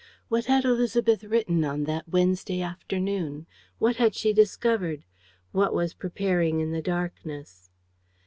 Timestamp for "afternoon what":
2.59-3.97